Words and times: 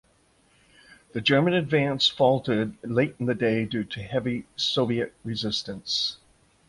The 1.11 1.21
German 1.21 1.53
advance 1.53 2.07
faltered 2.09 2.73
late 2.81 3.15
in 3.19 3.27
the 3.27 3.35
day 3.35 3.65
due 3.65 3.83
to 3.83 4.01
heavy 4.01 4.47
Soviet 4.55 5.13
resistance. 5.23 6.17